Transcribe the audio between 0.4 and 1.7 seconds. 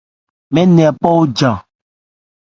Mɛɛ́n nɛ hɛ̀ phɔ òjan.